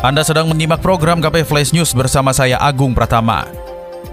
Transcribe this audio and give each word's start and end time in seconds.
Anda 0.00 0.24
sedang 0.24 0.48
menyimak 0.48 0.80
program 0.80 1.20
KP 1.20 1.44
Flash 1.44 1.76
News 1.76 1.92
bersama 1.92 2.32
saya 2.32 2.56
Agung 2.56 2.96
Pratama. 2.96 3.44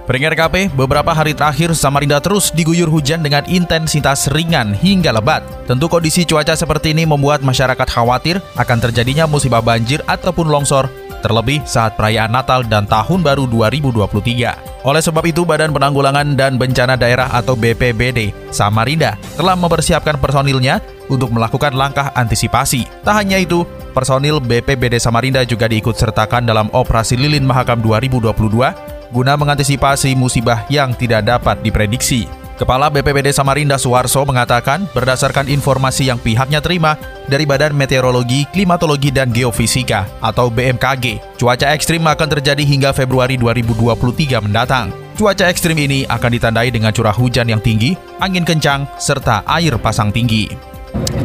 Peringat 0.03 0.35
KP, 0.35 0.67
beberapa 0.75 1.15
hari 1.15 1.31
terakhir 1.31 1.71
Samarinda 1.71 2.19
terus 2.19 2.51
diguyur 2.51 2.91
hujan 2.91 3.23
dengan 3.23 3.47
intensitas 3.47 4.27
ringan 4.35 4.75
hingga 4.75 5.15
lebat. 5.15 5.47
Tentu 5.63 5.87
kondisi 5.87 6.27
cuaca 6.27 6.59
seperti 6.59 6.91
ini 6.91 7.07
membuat 7.07 7.39
masyarakat 7.39 7.87
khawatir 7.87 8.43
akan 8.59 8.83
terjadinya 8.83 9.31
musibah 9.31 9.63
banjir 9.63 10.03
ataupun 10.11 10.51
longsor, 10.51 10.91
terlebih 11.23 11.63
saat 11.63 11.95
perayaan 11.95 12.35
Natal 12.35 12.67
dan 12.67 12.83
Tahun 12.83 13.23
Baru 13.23 13.47
2023. 13.47 14.83
Oleh 14.83 14.99
sebab 14.99 15.23
itu, 15.23 15.47
Badan 15.47 15.71
Penanggulangan 15.71 16.35
dan 16.35 16.59
Bencana 16.59 16.99
Daerah 16.99 17.31
atau 17.31 17.55
BPBD 17.55 18.35
Samarinda 18.51 19.15
telah 19.39 19.55
mempersiapkan 19.55 20.19
personilnya 20.19 20.83
untuk 21.07 21.31
melakukan 21.33 21.75
langkah 21.75 22.11
antisipasi. 22.15 22.87
Tak 23.03 23.23
hanya 23.23 23.39
itu, 23.39 23.63
personil 23.95 24.39
BPBD 24.39 24.99
Samarinda 25.01 25.43
juga 25.43 25.67
diikut 25.67 25.95
sertakan 25.95 26.47
dalam 26.47 26.67
operasi 26.71 27.17
Lilin 27.17 27.43
Mahakam 27.43 27.83
2022 27.83 28.97
guna 29.11 29.39
mengantisipasi 29.39 30.15
musibah 30.19 30.67
yang 30.67 30.91
tidak 30.95 31.23
dapat 31.23 31.63
diprediksi. 31.63 32.27
Kepala 32.57 32.89
BPBD 32.89 33.29
Samarinda 33.29 33.77
Suwarso 33.77 34.25
mengatakan 34.25 34.89
berdasarkan 34.89 35.45
informasi 35.45 36.09
yang 36.09 36.17
pihaknya 36.17 36.57
terima 36.57 36.97
dari 37.29 37.45
Badan 37.45 37.77
Meteorologi, 37.77 38.49
Klimatologi, 38.49 39.13
dan 39.13 39.29
Geofisika 39.29 40.09
atau 40.25 40.49
BMKG, 40.49 41.37
cuaca 41.37 41.69
ekstrim 41.69 42.01
akan 42.01 42.29
terjadi 42.33 42.65
hingga 42.65 42.97
Februari 42.97 43.37
2023 43.37 44.41
mendatang. 44.41 44.89
Cuaca 45.13 45.53
ekstrim 45.53 45.77
ini 45.77 46.09
akan 46.09 46.33
ditandai 46.33 46.73
dengan 46.73 46.89
curah 46.89 47.13
hujan 47.13 47.45
yang 47.45 47.61
tinggi, 47.61 47.93
angin 48.17 48.41
kencang, 48.41 48.89
serta 48.97 49.45
air 49.45 49.77
pasang 49.77 50.09
tinggi. 50.09 50.49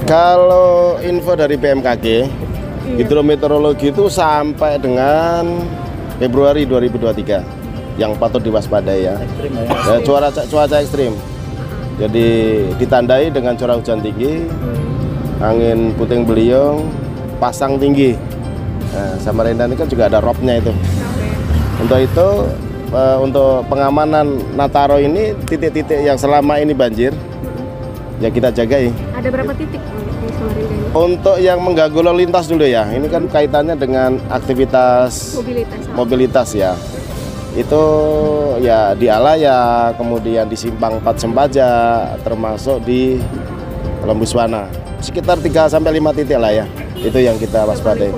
Kalau 0.06 0.98
info 1.00 1.32
dari 1.38 1.56
BMKG, 1.56 2.06
hidrometeorologi 2.98 3.94
itu 3.94 4.10
sampai 4.10 4.76
dengan 4.76 5.62
Februari 6.18 6.68
2023 6.68 7.98
yang 8.00 8.16
patut 8.16 8.40
diwaspadai 8.40 9.08
ya. 9.08 9.14
Ekstrim 9.20 9.52
ya. 9.56 9.64
ya 9.68 9.96
cuaca 10.04 10.42
cuaca 10.48 10.76
ekstrim. 10.80 11.12
Jadi 12.00 12.28
ditandai 12.80 13.28
dengan 13.28 13.52
curah 13.54 13.76
hujan 13.76 14.00
tinggi, 14.00 14.48
angin 15.38 15.92
puting 15.94 16.24
beliung, 16.24 16.88
pasang 17.36 17.76
tinggi. 17.76 18.16
Nah, 18.92 19.16
Samarinda 19.20 19.68
ini 19.68 19.76
kan 19.76 19.88
juga 19.88 20.08
ada 20.08 20.18
robnya 20.20 20.60
itu. 20.60 20.72
Untuk 21.80 21.98
itu 22.00 22.28
uh, 22.92 23.18
untuk 23.20 23.64
pengamanan 23.66 24.40
Nataro 24.56 25.00
ini 25.00 25.32
titik-titik 25.48 26.04
yang 26.04 26.16
selama 26.16 26.60
ini 26.60 26.72
banjir 26.76 27.12
ya 28.20 28.28
kita 28.32 28.52
jagai. 28.52 29.11
Ada 29.22 29.30
berapa 29.30 29.54
titik? 29.54 29.78
Untuk 30.90 31.38
yang 31.38 31.62
mengganggu 31.62 32.02
lalu 32.02 32.26
lintas 32.26 32.50
dulu 32.50 32.66
ya. 32.66 32.90
Ini 32.90 33.06
kan 33.06 33.30
kaitannya 33.30 33.78
dengan 33.78 34.18
aktivitas 34.26 35.38
mobilitas, 35.38 35.78
mobilitas 35.94 36.48
ya 36.58 36.74
itu 37.52 37.84
ya 38.64 38.96
di 38.96 39.12
Alaya, 39.12 39.92
kemudian 39.94 40.48
di 40.48 40.56
Simpang 40.56 40.98
4 41.04 41.20
Sempaja, 41.20 41.70
termasuk 42.24 42.80
di 42.82 43.20
Lembuswana. 44.08 44.66
Sekitar 45.04 45.36
3 45.38 45.68
sampai 45.68 46.00
5 46.00 46.16
titik 46.16 46.40
lah 46.40 46.50
ya. 46.50 46.64
Itu 46.96 47.20
yang 47.20 47.36
kita 47.36 47.68
waspadai. 47.68 48.10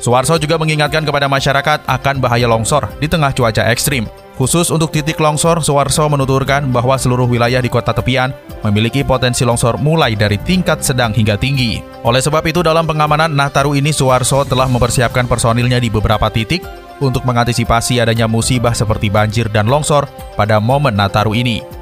Suwarso 0.00 0.40
juga 0.40 0.56
mengingatkan 0.56 1.04
kepada 1.04 1.28
masyarakat 1.28 1.84
akan 1.84 2.16
bahaya 2.18 2.48
longsor 2.48 2.88
di 2.96 3.06
tengah 3.06 3.30
cuaca 3.30 3.68
ekstrim. 3.68 4.08
Khusus 4.36 4.68
untuk 4.68 4.92
titik 4.92 5.16
longsor, 5.16 5.64
Suwarso 5.64 6.04
menuturkan 6.12 6.68
bahwa 6.68 7.00
seluruh 7.00 7.24
wilayah 7.24 7.64
di 7.64 7.72
kota 7.72 7.96
tepian 7.96 8.36
memiliki 8.60 9.00
potensi 9.00 9.48
longsor 9.48 9.80
mulai 9.80 10.12
dari 10.12 10.36
tingkat 10.36 10.84
sedang 10.84 11.16
hingga 11.16 11.40
tinggi. 11.40 11.80
Oleh 12.04 12.20
sebab 12.20 12.44
itu, 12.44 12.60
dalam 12.60 12.84
pengamanan 12.84 13.32
Nataru 13.32 13.72
ini, 13.72 13.96
Suwarso 13.96 14.44
telah 14.44 14.68
mempersiapkan 14.68 15.24
personilnya 15.24 15.80
di 15.80 15.88
beberapa 15.88 16.28
titik 16.28 16.60
untuk 17.00 17.24
mengantisipasi 17.24 17.96
adanya 17.96 18.28
musibah 18.28 18.76
seperti 18.76 19.08
banjir 19.08 19.48
dan 19.48 19.72
longsor 19.72 20.04
pada 20.36 20.60
momen 20.60 20.92
Nataru 20.92 21.32
ini. 21.32 21.75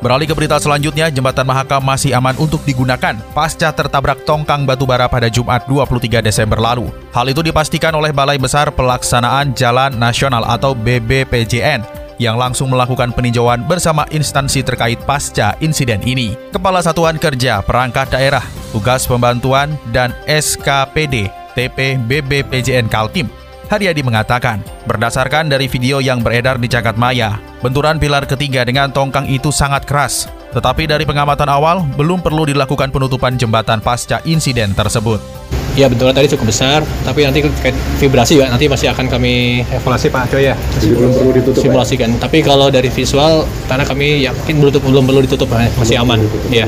Beralih 0.00 0.24
ke 0.24 0.32
berita 0.32 0.56
selanjutnya, 0.56 1.12
Jembatan 1.12 1.44
Mahakam 1.44 1.84
masih 1.84 2.16
aman 2.16 2.32
untuk 2.40 2.64
digunakan 2.64 3.20
pasca 3.36 3.68
tertabrak 3.68 4.24
tongkang 4.24 4.64
batubara 4.64 5.04
pada 5.12 5.28
Jumat 5.28 5.68
23 5.68 6.24
Desember 6.24 6.56
lalu. 6.56 6.88
Hal 7.12 7.28
itu 7.28 7.44
dipastikan 7.44 7.92
oleh 7.92 8.08
Balai 8.08 8.40
Besar 8.40 8.72
Pelaksanaan 8.72 9.52
Jalan 9.52 10.00
Nasional 10.00 10.48
atau 10.48 10.72
BBPJN 10.72 11.84
yang 12.16 12.40
langsung 12.40 12.72
melakukan 12.72 13.12
peninjauan 13.12 13.64
bersama 13.68 14.08
instansi 14.08 14.64
terkait 14.64 15.00
pasca 15.04 15.52
insiden 15.60 16.00
ini. 16.00 16.32
Kepala 16.48 16.80
Satuan 16.80 17.20
Kerja 17.20 17.60
Perangkat 17.60 18.16
Daerah, 18.16 18.44
Tugas 18.72 19.04
Pembantuan, 19.04 19.76
dan 19.92 20.16
SKPD 20.24 21.28
TP 21.52 22.00
BBPJN 22.00 22.88
Kaltim 22.88 23.39
Haryadi 23.70 24.02
mengatakan, 24.02 24.66
berdasarkan 24.90 25.46
dari 25.46 25.70
video 25.70 26.02
yang 26.02 26.26
beredar 26.26 26.58
di 26.58 26.66
Cagat 26.66 26.98
Maya, 26.98 27.38
benturan 27.62 28.02
pilar 28.02 28.26
ketiga 28.26 28.66
dengan 28.66 28.90
tongkang 28.90 29.30
itu 29.30 29.54
sangat 29.54 29.86
keras. 29.86 30.26
Tetapi 30.50 30.90
dari 30.90 31.06
pengamatan 31.06 31.46
awal, 31.46 31.86
belum 31.94 32.18
perlu 32.18 32.50
dilakukan 32.50 32.90
penutupan 32.90 33.38
jembatan 33.38 33.78
pasca 33.78 34.18
insiden 34.26 34.74
tersebut. 34.74 35.22
Ya 35.78 35.86
benturan 35.86 36.10
tadi 36.10 36.26
cukup 36.34 36.50
besar, 36.50 36.82
tapi 37.06 37.22
nanti 37.22 37.46
terkait 37.46 37.78
vibrasi 38.02 38.42
ya 38.42 38.50
nanti 38.50 38.66
masih 38.66 38.90
akan 38.90 39.06
kami 39.06 39.62
evaluasi 39.70 40.10
Pak 40.10 40.34
Coy 40.34 40.50
ya. 40.50 40.58
Masih 40.58 40.90
belum 40.90 41.10
perlu 41.14 41.30
ditutup. 41.30 41.62
Ya? 41.62 41.70
Simulasikan. 41.70 42.10
Ya? 42.10 42.18
Tapi 42.26 42.38
kalau 42.42 42.74
dari 42.74 42.90
visual, 42.90 43.46
karena 43.70 43.86
kami 43.86 44.26
yakin 44.26 44.54
belum 44.58 44.82
belum 44.82 45.04
perlu 45.06 45.20
ditutup, 45.22 45.46
masih 45.78 45.94
aman. 46.02 46.18
Ya. 46.50 46.66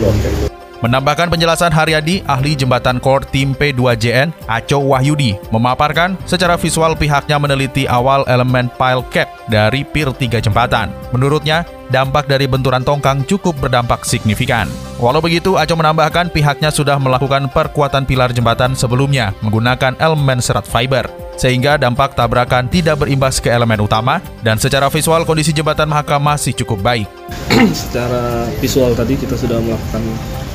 Menambahkan 0.82 1.30
penjelasan 1.30 1.70
Haryadi, 1.70 2.26
ahli 2.26 2.58
jembatan 2.58 2.98
core 2.98 3.22
tim 3.30 3.54
P2JN, 3.54 4.34
Aco 4.50 4.82
Wahyudi, 4.82 5.38
memaparkan 5.54 6.18
secara 6.26 6.58
visual 6.58 6.98
pihaknya 6.98 7.38
meneliti 7.38 7.86
awal 7.86 8.26
elemen 8.26 8.66
pile 8.74 9.06
cap 9.14 9.30
dari 9.46 9.86
pir 9.86 10.10
3 10.10 10.42
jembatan. 10.42 10.90
Menurutnya, 11.14 11.62
dampak 11.94 12.26
dari 12.26 12.50
benturan 12.50 12.82
tongkang 12.82 13.22
cukup 13.30 13.54
berdampak 13.62 14.02
signifikan. 14.02 14.66
Walau 14.98 15.22
begitu, 15.22 15.54
Aco 15.54 15.78
menambahkan 15.78 16.34
pihaknya 16.34 16.74
sudah 16.74 16.98
melakukan 16.98 17.46
perkuatan 17.54 18.02
pilar 18.02 18.34
jembatan 18.34 18.74
sebelumnya 18.74 19.30
menggunakan 19.38 19.94
elemen 20.02 20.42
serat 20.42 20.66
fiber 20.66 21.06
sehingga 21.38 21.80
dampak 21.80 22.12
tabrakan 22.18 22.68
tidak 22.68 23.06
berimbas 23.06 23.40
ke 23.40 23.48
elemen 23.48 23.80
utama 23.80 24.20
dan 24.44 24.58
secara 24.58 24.90
visual 24.92 25.24
kondisi 25.24 25.54
jembatan 25.54 25.88
Mahakam 25.88 26.20
masih 26.20 26.52
cukup 26.58 26.82
baik. 26.82 27.06
secara 27.86 28.50
visual 28.58 28.92
tadi 28.98 29.14
kita 29.14 29.38
sudah 29.38 29.58
melakukan 29.62 30.02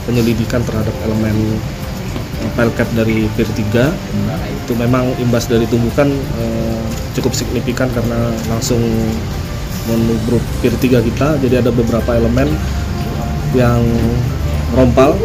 penyelidikan 0.08 0.64
terhadap 0.64 0.96
elemen 1.04 1.36
pile 2.56 2.72
cap 2.74 2.90
dari 2.96 3.28
Pier 3.36 3.50
3 3.50 3.92
hmm. 3.92 4.64
itu 4.66 4.74
memang 4.80 5.12
imbas 5.20 5.46
dari 5.46 5.68
tumbukan 5.68 6.08
eh, 6.40 6.82
cukup 7.14 7.36
signifikan 7.36 7.92
karena 7.92 8.32
langsung 8.48 8.80
menubruk 9.86 10.42
Pier 10.64 10.74
3 10.74 11.04
kita 11.04 11.28
jadi 11.44 11.62
ada 11.62 11.72
beberapa 11.76 12.16
elemen 12.16 12.50
yang 13.54 13.84
rompal 14.74 15.16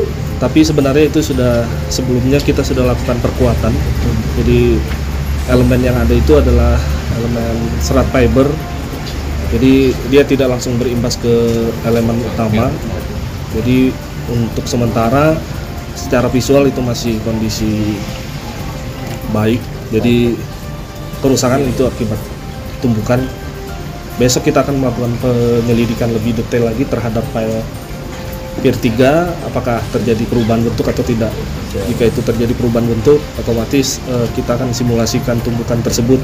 tapi 0.42 0.66
sebenarnya 0.66 1.06
itu 1.06 1.22
sudah 1.22 1.62
sebelumnya 1.86 2.42
kita 2.42 2.66
sudah 2.66 2.82
lakukan 2.82 3.16
perkuatan 3.22 3.72
hmm. 3.72 4.20
jadi 4.42 4.60
elemen 5.54 5.80
yang 5.82 5.96
ada 5.98 6.14
itu 6.14 6.38
adalah 6.38 6.78
elemen 7.18 7.56
serat 7.82 8.06
fiber 8.10 8.46
jadi 9.52 9.92
dia 10.08 10.22
tidak 10.24 10.48
langsung 10.56 10.80
berimbas 10.80 11.20
ke 11.20 11.34
elemen 11.84 12.16
utama 12.24 12.72
jadi 13.52 13.92
untuk 14.32 14.64
sementara 14.64 15.36
secara 15.92 16.26
visual 16.32 16.64
itu 16.64 16.80
masih 16.80 17.20
kondisi 17.22 17.96
baik. 19.30 19.60
Jadi 19.92 20.32
kerusakan 21.20 21.68
itu 21.68 21.84
akibat 21.84 22.18
tumbukan 22.80 23.20
besok 24.16 24.48
kita 24.48 24.64
akan 24.64 24.80
melakukan 24.80 25.12
penyelidikan 25.20 26.10
lebih 26.12 26.36
detail 26.36 26.68
lagi 26.68 26.84
terhadap 26.88 27.24
file 27.32 27.60
Pier 28.60 28.76
3 28.76 29.48
apakah 29.48 29.80
terjadi 29.96 30.28
perubahan 30.28 30.60
bentuk 30.60 30.84
atau 30.84 31.00
tidak. 31.00 31.32
Jika 31.72 32.04
itu 32.12 32.20
terjadi 32.20 32.52
perubahan 32.52 32.84
bentuk 32.84 33.16
otomatis 33.40 33.96
uh, 34.12 34.28
kita 34.36 34.60
akan 34.60 34.76
simulasikan 34.76 35.40
tumbukan 35.40 35.80
tersebut 35.80 36.20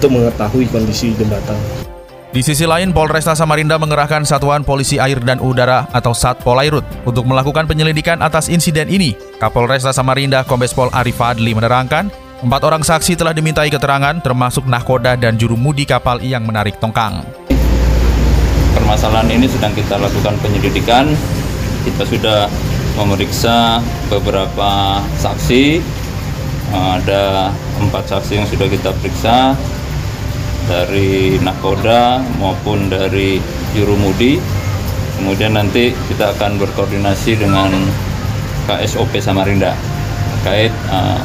untuk 0.00 0.16
mengetahui 0.16 0.68
kondisi 0.68 1.12
jembatan 1.16 1.89
di 2.30 2.46
sisi 2.46 2.62
lain, 2.62 2.94
Polresta 2.94 3.34
Samarinda 3.34 3.74
mengerahkan 3.74 4.22
Satuan 4.22 4.62
Polisi 4.62 5.02
Air 5.02 5.18
dan 5.18 5.42
Udara 5.42 5.90
atau 5.90 6.14
Satpolairut 6.14 6.86
untuk 7.02 7.26
melakukan 7.26 7.66
penyelidikan 7.66 8.22
atas 8.22 8.46
insiden 8.46 8.86
ini. 8.86 9.18
Kapolresta 9.42 9.90
Samarinda 9.90 10.46
Kombes 10.46 10.70
Pol 10.70 10.94
Arif 10.94 11.18
Adli 11.18 11.58
menerangkan, 11.58 12.06
Empat 12.40 12.64
orang 12.64 12.80
saksi 12.80 13.20
telah 13.20 13.36
dimintai 13.36 13.68
keterangan, 13.68 14.16
termasuk 14.24 14.64
nahkoda 14.64 15.12
dan 15.12 15.36
juru 15.36 15.60
mudi 15.60 15.84
kapal 15.84 16.16
yang 16.24 16.40
menarik 16.46 16.72
tongkang. 16.80 17.20
Permasalahan 18.72 19.28
ini 19.28 19.44
sedang 19.44 19.76
kita 19.76 20.00
lakukan 20.00 20.40
penyelidikan. 20.40 21.12
Kita 21.84 22.00
sudah 22.08 22.48
memeriksa 22.96 23.84
beberapa 24.08 25.04
saksi. 25.20 25.84
Ada 26.72 27.52
empat 27.76 28.08
saksi 28.08 28.40
yang 28.40 28.48
sudah 28.48 28.72
kita 28.72 28.88
periksa 29.02 29.52
dari 30.70 31.34
nahkoda 31.42 32.22
maupun 32.38 32.86
dari 32.86 33.42
juru 33.74 33.98
mudi. 33.98 34.38
Kemudian 35.18 35.58
nanti 35.58 35.90
kita 36.06 36.32
akan 36.38 36.62
berkoordinasi 36.62 37.42
dengan 37.42 37.74
KSOP 38.70 39.18
Samarinda 39.18 39.74
terkait 40.40 40.72
uh, 40.88 41.20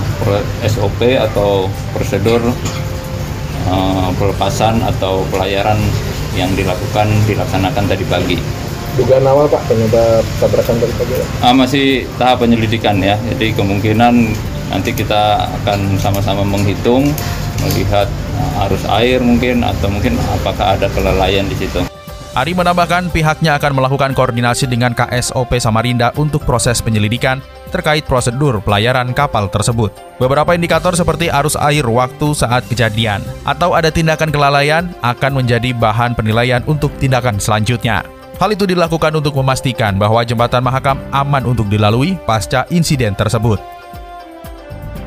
SOP 0.68 1.00
atau 1.15 1.71
prosedur 1.95 2.42
uh, 3.71 4.09
pelepasan 4.19 4.83
atau 4.83 5.24
pelayaran 5.31 5.80
yang 6.36 6.51
dilakukan 6.57 7.07
dilaksanakan 7.24 7.83
tadi 7.88 8.03
pagi. 8.12 8.38
Dugaan 9.00 9.24
awal 9.27 9.47
Pak 9.47 9.71
penyebab 9.71 10.24
tabrakan 10.44 10.75
tadi 10.83 10.94
pagi? 11.00 11.15
Uh, 11.39 11.56
masih 11.56 11.88
tahap 12.19 12.44
penyelidikan 12.44 13.00
ya, 13.00 13.15
jadi 13.31 13.56
kemungkinan 13.56 14.36
nanti 14.68 14.92
kita 14.92 15.47
akan 15.63 15.95
sama-sama 15.95 16.44
menghitung 16.44 17.07
melihat 17.63 18.12
arus 18.68 18.84
air 18.88 19.20
mungkin 19.20 19.62
atau 19.66 19.88
mungkin 19.92 20.16
apakah 20.40 20.80
ada 20.80 20.88
kelalaian 20.92 21.46
di 21.48 21.56
situ. 21.60 21.84
Ari 22.36 22.52
menambahkan 22.52 23.16
pihaknya 23.16 23.56
akan 23.56 23.80
melakukan 23.80 24.12
koordinasi 24.12 24.68
dengan 24.68 24.92
KSOP 24.92 25.56
Samarinda 25.56 26.12
untuk 26.20 26.44
proses 26.44 26.84
penyelidikan 26.84 27.40
terkait 27.72 28.04
prosedur 28.04 28.60
pelayaran 28.60 29.16
kapal 29.16 29.48
tersebut. 29.48 29.96
Beberapa 30.20 30.52
indikator 30.52 30.92
seperti 31.00 31.32
arus 31.32 31.56
air 31.56 31.88
waktu 31.88 32.36
saat 32.36 32.68
kejadian 32.68 33.24
atau 33.48 33.72
ada 33.72 33.88
tindakan 33.88 34.36
kelalaian 34.36 34.92
akan 35.00 35.44
menjadi 35.44 35.72
bahan 35.80 36.12
penilaian 36.12 36.60
untuk 36.68 36.92
tindakan 37.00 37.40
selanjutnya. 37.40 38.04
Hal 38.36 38.52
itu 38.52 38.68
dilakukan 38.68 39.16
untuk 39.16 39.40
memastikan 39.40 39.96
bahwa 39.96 40.20
jembatan 40.28 40.60
Mahakam 40.60 41.00
aman 41.16 41.48
untuk 41.48 41.72
dilalui 41.72 42.20
pasca 42.28 42.68
insiden 42.68 43.16
tersebut. 43.16 43.64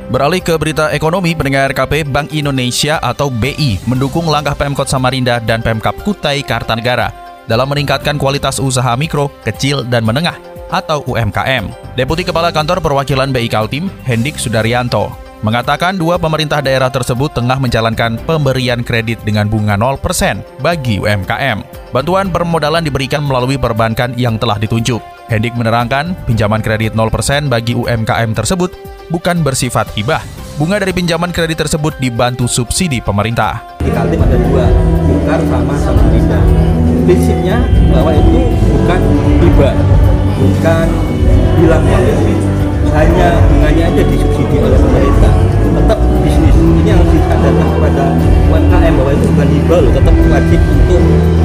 Beralih 0.09 0.41
ke 0.41 0.57
berita 0.57 0.89
ekonomi, 0.89 1.37
pendengar 1.37 1.69
KP 1.77 2.09
Bank 2.09 2.33
Indonesia 2.33 2.97
atau 3.05 3.29
BI 3.29 3.77
mendukung 3.85 4.25
langkah 4.25 4.57
Pemkot 4.57 4.89
Samarinda 4.89 5.37
dan 5.37 5.61
Pemkap 5.61 6.01
Kutai 6.01 6.41
Kartanegara 6.41 7.13
dalam 7.45 7.69
meningkatkan 7.69 8.17
kualitas 8.17 8.57
usaha 8.57 8.97
mikro, 8.97 9.29
kecil, 9.45 9.85
dan 9.85 10.09
menengah 10.09 10.41
atau 10.73 11.05
UMKM. 11.05 11.93
Deputi 11.93 12.25
Kepala 12.25 12.49
Kantor 12.49 12.81
Perwakilan 12.81 13.29
BI 13.37 13.53
Kaltim, 13.53 13.93
Hendik 14.09 14.41
Sudaryanto, 14.41 15.13
mengatakan 15.45 16.01
dua 16.01 16.17
pemerintah 16.17 16.65
daerah 16.65 16.89
tersebut 16.89 17.37
tengah 17.37 17.61
menjalankan 17.61 18.17
pemberian 18.25 18.81
kredit 18.81 19.21
dengan 19.29 19.45
bunga 19.45 19.77
0% 19.77 20.01
bagi 20.65 21.05
UMKM. 21.05 21.93
Bantuan 21.93 22.33
permodalan 22.33 22.81
diberikan 22.81 23.21
melalui 23.29 23.61
perbankan 23.61 24.17
yang 24.17 24.41
telah 24.41 24.57
ditunjuk. 24.57 25.05
Hendik 25.29 25.53
menerangkan, 25.53 26.17
pinjaman 26.25 26.65
kredit 26.65 26.97
0% 26.97 27.53
bagi 27.53 27.77
UMKM 27.77 28.33
tersebut 28.33 28.98
bukan 29.09 29.45
bersifat 29.45 29.89
hibah. 29.97 30.25
Bunga 30.59 30.83
dari 30.83 30.91
pinjaman 30.91 31.31
kredit 31.31 31.67
tersebut 31.67 31.95
dibantu 32.03 32.51
subsidi 32.51 32.99
pemerintah. 32.99 33.63
Di 33.79 33.91
Kaltim 33.95 34.19
ada 34.19 34.37
dua, 34.37 34.67
Bukar 35.07 35.41
sama 35.47 35.75
Samarinda. 35.79 36.41
Prinsipnya 37.07 37.63
bahwa 37.95 38.11
itu 38.13 38.41
bukan 38.75 39.01
hibah, 39.39 39.75
bukan 40.37 40.87
bilang 41.59 41.85
hanya 42.99 43.29
bunganya 43.47 43.85
aja 43.95 44.03
disubsidi 44.03 44.57
oleh 44.59 44.79
pemerintah. 44.79 45.33
Tetap 45.79 45.99
bisnis. 46.27 46.55
Ini 46.59 46.91
yang 46.91 47.03
disadarkan 47.07 47.69
kepada 47.79 48.05
UMKM 48.51 48.93
bahwa 48.99 49.13
itu 49.15 49.27
bukan 49.31 49.49
hibah 49.55 49.79
loh, 49.79 49.93
tetap 49.95 50.15
wajib 50.27 50.61
untuk 50.75 51.03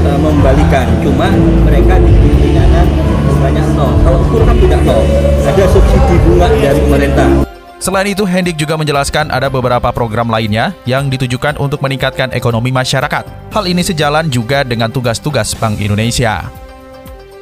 uh, 0.09 0.17
membalikan. 0.17 0.85
Cuma 1.05 1.27
mereka 1.69 1.93
diberi 2.01 2.33
ringanan 2.49 2.87
banyak 3.43 3.65
nol. 3.77 3.93
Kalau 4.01 4.19
ukur 4.25 4.41
kan 4.47 4.57
tidak 4.57 4.81
nol. 4.81 5.03
Ada 5.45 5.63
subsidi 5.69 6.15
bunga 6.25 6.47
dari 6.49 6.79
pemerintah. 6.81 7.52
Selain 7.83 8.07
itu, 8.07 8.23
Hendik 8.23 8.55
juga 8.55 8.79
menjelaskan 8.79 9.27
ada 9.27 9.51
beberapa 9.51 9.91
program 9.91 10.31
lainnya 10.31 10.71
yang 10.87 11.11
ditujukan 11.11 11.59
untuk 11.59 11.83
meningkatkan 11.83 12.31
ekonomi 12.31 12.71
masyarakat. 12.71 13.27
Hal 13.51 13.67
ini 13.67 13.83
sejalan 13.83 14.31
juga 14.31 14.63
dengan 14.63 14.87
tugas-tugas 14.87 15.51
Bank 15.59 15.83
Indonesia. 15.83 16.47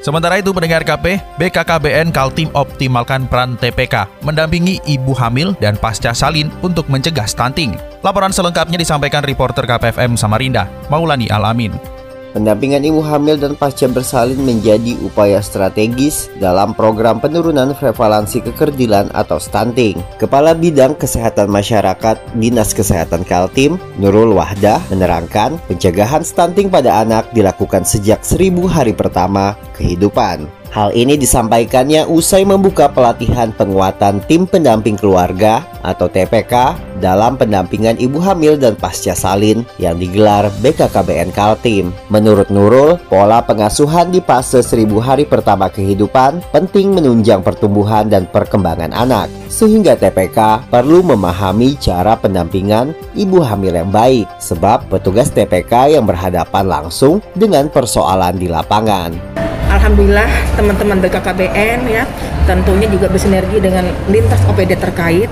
Sementara 0.02 0.42
itu 0.42 0.50
pendengar 0.50 0.82
KP, 0.82 1.22
BKKBN 1.38 2.10
Kaltim 2.10 2.50
optimalkan 2.58 3.30
peran 3.30 3.54
TPK 3.54 4.10
mendampingi 4.26 4.82
ibu 4.90 5.14
hamil 5.14 5.54
dan 5.62 5.78
pasca 5.78 6.10
salin 6.10 6.50
untuk 6.66 6.90
mencegah 6.90 7.30
stunting. 7.30 7.78
Laporan 8.02 8.34
selengkapnya 8.34 8.82
disampaikan 8.82 9.22
reporter 9.22 9.62
KPFM 9.62 10.18
Samarinda, 10.18 10.66
Maulani 10.90 11.30
Alamin. 11.30 12.00
Pendampingan 12.31 12.88
ibu 12.88 13.04
hamil 13.04 13.36
dan 13.36 13.60
pasca 13.60 13.92
bersalin 13.92 14.39
menjadi 14.39 14.95
upaya 15.04 15.44
strategis 15.44 16.31
dalam 16.39 16.72
program 16.72 17.19
penurunan 17.19 17.75
prevalensi 17.75 18.39
kekerdilan 18.39 19.12
atau 19.12 19.36
stunting. 19.36 20.00
Kepala 20.16 20.56
Bidang 20.56 20.95
Kesehatan 20.95 21.51
Masyarakat 21.51 22.16
Dinas 22.39 22.72
Kesehatan 22.72 23.28
Kaltim, 23.28 23.75
Nurul 24.00 24.31
Wahdah, 24.31 24.80
menerangkan 24.88 25.60
pencegahan 25.68 26.24
stunting 26.24 26.72
pada 26.72 27.04
anak 27.04 27.28
dilakukan 27.36 27.83
sejak 27.83 28.24
seribu 28.24 28.63
hari 28.63 28.95
pertama 28.95 29.60
kehidupan. 29.75 30.61
Hal 30.72 30.96
ini 30.96 31.20
disampaikannya 31.20 32.08
usai 32.08 32.48
membuka 32.48 32.88
pelatihan 32.88 33.52
penguatan 33.52 34.24
tim 34.24 34.48
pendamping 34.48 34.96
keluarga 34.96 35.68
atau 35.84 36.08
TPK 36.08 36.80
dalam 37.04 37.36
pendampingan 37.36 38.00
ibu 38.00 38.24
hamil 38.24 38.56
dan 38.56 38.80
pasca 38.80 39.12
salin 39.12 39.68
yang 39.84 40.00
digelar 40.00 40.48
BKKBN 40.64 41.36
Kaltim. 41.36 41.92
Menurut 42.08 42.48
Nurul, 42.48 42.96
pola 43.12 43.44
pengasuhan 43.44 44.16
di 44.16 44.24
fase 44.24 44.64
seribu 44.64 45.04
hari 45.04 45.28
pertama 45.28 45.68
kehidupan 45.68 46.40
penting 46.56 46.96
menunjang 46.96 47.44
pertumbuhan 47.44 48.08
dan 48.08 48.24
perkembangan 48.32 48.96
anak, 48.96 49.28
sehingga 49.52 50.00
TPK 50.00 50.72
perlu 50.72 51.04
memahami 51.04 51.76
cara 51.84 52.16
pendampingan 52.16 52.96
ibu 53.20 53.44
hamil 53.44 53.76
yang 53.76 53.92
baik, 53.92 54.24
sebab 54.40 54.88
petugas 54.88 55.36
TPK 55.36 56.00
yang 56.00 56.08
berhadapan 56.08 56.64
langsung 56.64 57.20
dengan 57.36 57.68
persoalan 57.68 58.40
di 58.40 58.48
lapangan. 58.48 59.50
Alhamdulillah 59.81 60.30
teman-teman 60.54 61.01
BKKBN 61.01 61.89
ya 61.89 62.06
tentunya 62.45 62.86
juga 62.86 63.10
bersinergi 63.10 63.57
dengan 63.57 63.89
lintas 64.13 64.38
OPD 64.45 64.78
terkait 64.78 65.25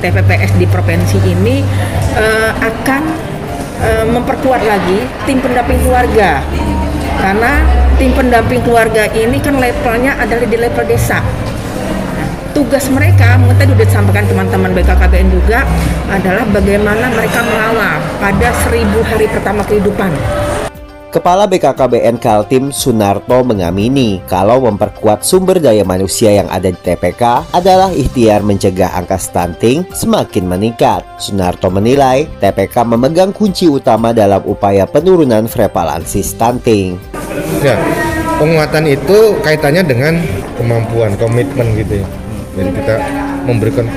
TPPS 0.00 0.56
di 0.56 0.64
provinsi 0.64 1.20
ini 1.20 1.60
uh, 2.16 2.48
akan 2.64 3.02
uh, 3.84 4.04
memperkuat 4.08 4.64
lagi 4.64 5.04
tim 5.28 5.44
pendamping 5.44 5.84
keluarga. 5.84 6.40
Karena 7.20 7.60
tim 8.00 8.16
pendamping 8.16 8.64
keluarga 8.64 9.04
ini 9.12 9.36
kan 9.36 9.60
levelnya 9.60 10.16
adalah 10.16 10.48
di 10.48 10.56
level 10.56 10.84
desa. 10.88 11.20
Tugas 12.56 12.88
mereka, 12.88 13.36
mungkin 13.36 13.68
sudah 13.68 13.84
disampaikan 13.84 14.24
teman-teman 14.24 14.80
BKKBN 14.80 15.28
juga 15.28 15.68
adalah 16.08 16.48
bagaimana 16.48 17.04
mereka 17.12 17.44
mengawal 17.44 18.00
pada 18.16 18.48
seribu 18.64 19.04
hari 19.04 19.28
pertama 19.28 19.60
kehidupan 19.68 20.08
Kepala 21.10 21.50
BKKBN 21.50 22.22
Kaltim 22.22 22.70
Sunarto 22.70 23.42
mengamini 23.42 24.22
kalau 24.30 24.62
memperkuat 24.62 25.26
sumber 25.26 25.58
daya 25.58 25.82
manusia 25.82 26.30
yang 26.30 26.46
ada 26.46 26.70
di 26.70 26.78
TPK 26.78 27.50
adalah 27.50 27.90
ikhtiar 27.90 28.46
mencegah 28.46 28.94
angka 28.94 29.18
stunting 29.18 29.82
semakin 29.90 30.46
meningkat. 30.46 31.02
Sunarto 31.18 31.66
menilai 31.66 32.30
TPK 32.38 32.86
memegang 32.86 33.34
kunci 33.34 33.66
utama 33.66 34.14
dalam 34.14 34.38
upaya 34.46 34.86
penurunan 34.86 35.50
prevalensi 35.50 36.22
stunting. 36.22 36.94
Ya, 37.58 37.74
penguatan 38.38 38.86
itu 38.86 39.34
kaitannya 39.42 39.82
dengan 39.82 40.14
kemampuan, 40.62 41.18
komitmen 41.18 41.74
gitu 41.74 42.06
ya. 42.06 42.06
Jadi 42.54 42.70
kita 42.70 42.94
memberikan 43.50 43.90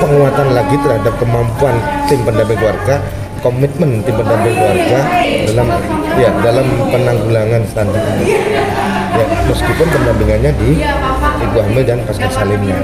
penguatan 0.00 0.56
lagi 0.56 0.80
terhadap 0.80 1.12
kemampuan 1.20 1.76
tim 2.08 2.24
pendamping 2.24 2.56
keluarga 2.56 3.04
komitmen 3.40 4.02
tim 4.02 4.14
pendamping 4.14 4.54
keluarga 4.54 5.00
dalam 5.48 5.68
ya 6.18 6.30
dalam 6.42 6.66
penanggulangan 6.90 7.62
stunting 7.70 8.04
ini. 8.22 8.26
Ya, 9.18 9.24
meskipun 9.50 9.86
pendampingannya 9.88 10.52
di 10.60 10.70
ibu 11.42 11.58
hamil 11.58 11.82
dan 11.82 11.98
pasca 12.06 12.28
salinnya. 12.30 12.78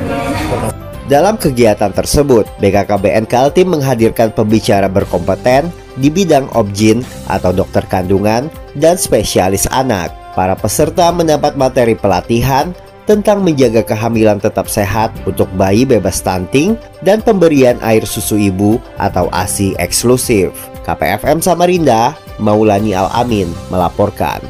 Dalam 1.04 1.36
kegiatan 1.36 1.92
tersebut, 1.92 2.48
BKKBN 2.64 3.28
Kaltim 3.28 3.76
menghadirkan 3.76 4.32
pembicara 4.32 4.88
berkompeten 4.88 5.68
di 6.00 6.08
bidang 6.08 6.48
objin 6.56 7.04
atau 7.28 7.52
dokter 7.52 7.84
kandungan 7.84 8.48
dan 8.72 8.96
spesialis 8.96 9.68
anak. 9.68 10.08
Para 10.32 10.56
peserta 10.56 11.12
mendapat 11.14 11.54
materi 11.54 11.94
pelatihan 11.94 12.72
tentang 13.04 13.44
menjaga 13.44 13.84
kehamilan 13.84 14.40
tetap 14.40 14.68
sehat 14.68 15.12
untuk 15.28 15.48
bayi 15.54 15.84
bebas 15.84 16.20
stunting 16.20 16.76
dan 17.04 17.20
pemberian 17.20 17.76
air 17.84 18.04
susu 18.04 18.36
ibu 18.36 18.80
atau 18.96 19.28
ASI 19.32 19.76
eksklusif. 19.80 20.52
KPFM 20.84 21.40
Samarinda, 21.40 22.12
Maulani 22.36 22.92
Al-Amin 22.92 23.48
melaporkan. 23.72 24.44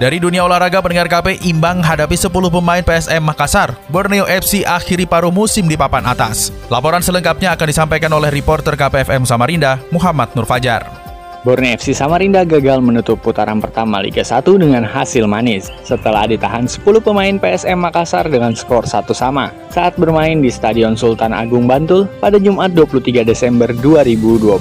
Dari 0.00 0.16
dunia 0.16 0.48
olahraga 0.48 0.80
pendengar 0.80 1.12
KP 1.12 1.44
imbang 1.44 1.84
hadapi 1.84 2.16
10 2.16 2.32
pemain 2.32 2.80
PSM 2.80 3.20
Makassar. 3.20 3.76
Borneo 3.92 4.24
FC 4.24 4.64
akhiri 4.64 5.04
paruh 5.04 5.28
musim 5.28 5.68
di 5.68 5.76
papan 5.76 6.08
atas. 6.08 6.48
Laporan 6.72 7.04
selengkapnya 7.04 7.52
akan 7.52 7.68
disampaikan 7.68 8.08
oleh 8.16 8.32
reporter 8.32 8.80
KPFM 8.80 9.28
Samarinda, 9.28 9.76
Muhammad 9.92 10.32
Nur 10.32 10.48
Fajar. 10.48 10.99
Borneo 11.40 11.72
FC 11.72 11.96
Samarinda 11.96 12.44
gagal 12.44 12.84
menutup 12.84 13.16
putaran 13.24 13.64
pertama 13.64 13.96
Liga 14.04 14.20
1 14.20 14.44
dengan 14.60 14.84
hasil 14.84 15.24
manis 15.24 15.72
setelah 15.88 16.28
ditahan 16.28 16.68
10 16.68 16.84
pemain 17.00 17.32
PSM 17.40 17.80
Makassar 17.80 18.28
dengan 18.28 18.52
skor 18.52 18.84
satu 18.84 19.16
sama 19.16 19.48
saat 19.72 19.96
bermain 19.96 20.36
di 20.44 20.52
Stadion 20.52 21.00
Sultan 21.00 21.32
Agung 21.32 21.64
Bantul 21.64 22.12
pada 22.20 22.36
Jumat 22.36 22.76
23 22.76 23.24
Desember 23.24 23.72
2022. 23.72 24.60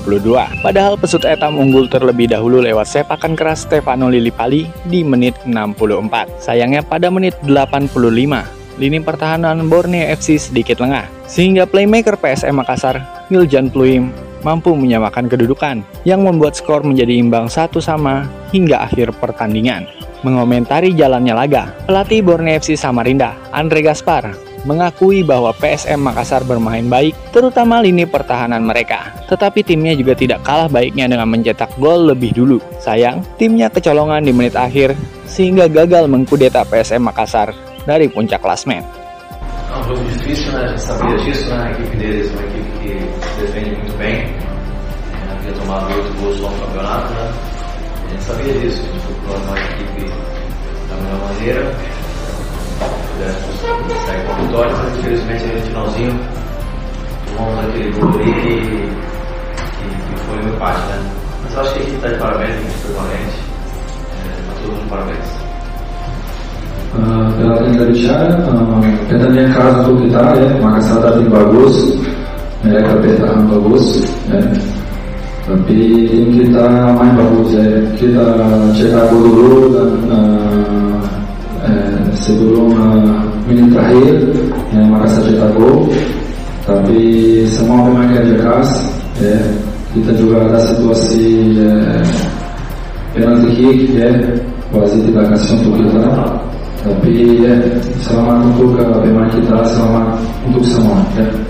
Padahal 0.63 0.95
pesut 0.95 1.27
etam 1.27 1.59
unggul 1.59 1.91
terlebih 1.91 2.31
dahulu 2.31 2.63
lewat 2.63 2.87
sepakan 2.87 3.35
keras 3.35 3.67
Stefano 3.67 4.07
Lillipali 4.07 4.63
di 4.87 5.03
menit 5.03 5.35
64. 5.43 6.39
Sayangnya 6.39 6.79
pada 6.79 7.11
menit 7.11 7.35
85 7.43 7.91
lini 8.79 9.03
pertahanan 9.03 9.67
Borneo 9.67 10.07
FC 10.15 10.39
sedikit 10.39 10.79
lengah, 10.79 11.03
sehingga 11.27 11.67
playmaker 11.67 12.15
PSM 12.15 12.63
Makassar, 12.63 13.27
Miljan 13.27 13.67
Pluim, 13.67 14.15
mampu 14.41 14.75
menyamakan 14.75 15.27
kedudukan 15.27 15.83
yang 16.03 16.23
membuat 16.23 16.55
skor 16.55 16.85
menjadi 16.85 17.17
imbang 17.17 17.47
satu 17.47 17.83
sama 17.83 18.27
hingga 18.55 18.85
akhir 18.85 19.15
pertandingan. 19.17 19.87
Mengomentari 20.19 20.91
jalannya 20.91 21.31
laga, 21.31 21.71
pelatih 21.87 22.19
Borneo 22.19 22.59
FC 22.59 22.75
Samarinda, 22.75 23.39
Andre 23.55 23.79
Gaspar, 23.79 24.35
mengakui 24.67 25.23
bahwa 25.23 25.55
PSM 25.55 26.01
Makassar 26.01 26.43
bermain 26.43 26.91
baik, 26.91 27.15
terutama 27.31 27.79
lini 27.79 28.03
pertahanan 28.03 28.65
mereka. 28.65 29.15
Tetapi 29.31 29.63
timnya 29.63 29.95
juga 29.95 30.19
tidak 30.19 30.43
kalah 30.43 30.67
baiknya 30.67 31.07
dengan 31.07 31.29
mencetak 31.29 31.71
gol 31.79 32.11
lebih 32.11 32.35
dulu. 32.35 32.59
Sayang, 32.83 33.23
timnya 33.39 33.71
kecolongan 33.71 34.25
di 34.25 34.35
menit 34.35 34.59
akhir 34.59 34.97
sehingga 35.29 35.69
gagal 35.69 36.09
mengkudeta 36.09 36.65
PSM 36.67 37.05
Makassar 37.05 37.53
dari 37.85 38.09
puncak 38.11 38.43
klasmen. 38.43 38.83
Um 39.69 39.85
bem. 43.99 44.15
É, 44.15 45.31
havia 45.37 45.51
tomado 45.53 45.93
oito 45.93 46.13
gols 46.19 46.37
só 46.39 46.49
no 46.49 46.57
campeonato, 46.65 47.13
né? 47.13 47.31
A 48.05 48.09
gente 48.09 48.23
sabia 48.23 48.53
disso. 48.53 48.81
A 48.81 48.93
gente 48.93 49.05
procurou 49.05 49.37
uma 49.45 49.59
equipe 49.59 50.13
da 50.89 50.95
melhor 50.95 51.19
maneira. 51.27 51.75
Pudéssemos 53.11 54.05
sair 54.05 54.25
com 54.25 54.31
a 54.31 54.35
vitória, 54.35 54.75
mas 54.77 54.97
infelizmente 54.97 55.45
no 55.45 55.61
finalzinho 55.61 56.19
tomamos 57.27 57.65
aquele 57.65 57.91
gol 57.91 58.09
ali 58.09 58.33
que, 58.33 58.55
que, 59.75 60.15
que 60.15 60.21
foi 60.25 60.37
um 60.37 60.55
empate, 60.55 60.79
né? 60.87 61.11
Mas 61.43 61.53
eu 61.53 61.61
acho 61.61 61.73
que 61.73 61.79
a 61.79 61.81
equipe 61.81 61.95
está 61.97 62.07
de 62.07 62.15
parabéns, 62.15 62.73
foi 62.81 62.93
valente. 62.95 63.37
É, 64.15 64.47
tá 64.47 64.61
todo 64.61 64.71
mundo 64.71 64.89
parabéns. 64.89 65.39
uh, 66.95 67.31
pela 67.37 67.57
tenda 67.57 67.85
bicara 67.85 68.33
uh, 68.49 68.81
katanya 69.09 69.53
keras 69.53 69.75
untuk 69.85 70.09
kita 70.09 70.21
ya 70.41 70.47
maka 70.57 70.81
sadar 70.81 71.13
tim 71.17 71.29
bagus 71.29 71.98
mereka 72.69 72.93
bertahan 73.01 73.43
bagus 73.49 73.85
ya. 74.29 74.39
tapi 75.49 76.05
kita 76.37 76.93
main 76.93 77.13
bagus 77.17 77.49
ya. 77.57 77.65
Kita 77.97 78.25
cetak 78.77 79.09
gol 79.09 79.21
dulu 79.25 79.53
dan 79.73 79.91
uh, 80.13 80.97
eh, 81.65 81.97
sebelum 82.21 82.69
uh, 82.77 83.25
menit 83.49 83.73
terakhir 83.73 84.15
ya 84.69 84.81
Makassar 84.85 85.25
cetak 85.25 85.49
gol 85.57 85.89
tapi 86.69 87.01
semua 87.49 87.89
memang 87.89 88.13
kerja 88.13 88.35
keras 88.37 88.69
ya. 89.17 89.37
Kita 89.89 90.13
juga 90.21 90.45
ada 90.45 90.61
situasi 90.69 91.57
ya, 91.57 91.73
penalti 93.17 93.49
kick 93.57 93.79
ya. 93.97 94.09
Wasit 94.69 95.01
tidak 95.09 95.33
kasih 95.33 95.57
untuk 95.57 95.81
kita. 95.81 96.13
Tapi 96.85 97.41
ya 97.41 97.57
selamat 98.05 98.53
untuk 98.53 98.77
pemain 98.77 99.25
kita 99.33 99.65
selamat 99.65 100.21
untuk 100.45 100.61
semua 100.61 101.01
ya 101.17 101.48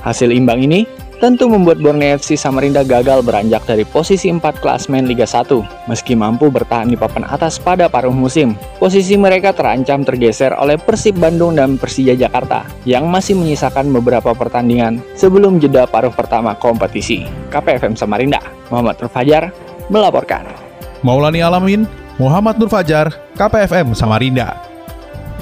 Hasil 0.00 0.32
imbang 0.32 0.64
ini 0.64 0.88
tentu 1.20 1.52
membuat 1.52 1.76
Borneo 1.84 2.16
FC 2.16 2.32
Samarinda 2.32 2.80
gagal 2.80 3.20
beranjak 3.20 3.68
dari 3.68 3.84
posisi 3.84 4.32
4 4.32 4.40
klasmen 4.64 5.04
Liga 5.04 5.28
1. 5.28 5.52
Meski 5.84 6.16
mampu 6.16 6.48
bertahan 6.48 6.88
di 6.88 6.96
papan 6.96 7.28
atas 7.28 7.60
pada 7.60 7.92
paruh 7.92 8.10
musim, 8.10 8.56
posisi 8.80 9.20
mereka 9.20 9.52
terancam 9.52 10.00
tergeser 10.00 10.56
oleh 10.56 10.80
Persib 10.80 11.20
Bandung 11.20 11.60
dan 11.60 11.76
Persija 11.76 12.16
Jakarta 12.16 12.64
yang 12.88 13.12
masih 13.12 13.36
menyisakan 13.36 13.92
beberapa 13.92 14.32
pertandingan 14.32 15.04
sebelum 15.12 15.60
jeda 15.60 15.84
paruh 15.84 16.10
pertama 16.10 16.56
kompetisi. 16.56 17.28
KPFM 17.52 18.00
Samarinda, 18.00 18.40
Muhammad 18.72 18.96
Nur 19.04 19.12
Fajar, 19.12 19.52
melaporkan. 19.92 20.48
Maulani 21.04 21.44
Alamin, 21.44 21.84
Muhammad 22.16 22.56
Nur 22.56 22.72
Fajar, 22.72 23.12
KPFM 23.36 23.92
Samarinda. 23.92 24.69